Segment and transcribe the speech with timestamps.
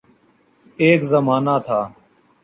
[0.81, 1.81] ایک زمانہ تھا۔